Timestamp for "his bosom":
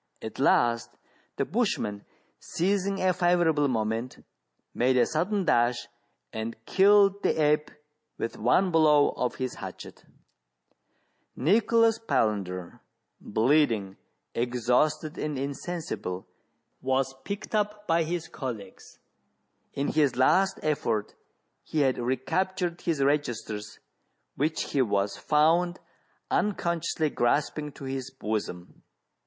27.83-28.81